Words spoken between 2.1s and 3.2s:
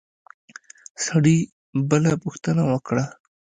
پوښتنه وکړه.